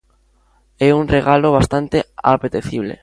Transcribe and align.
É 0.87 0.89
un 0.99 1.05
regalo 1.15 1.49
bastante 1.57 1.97
apetecible. 2.33 2.95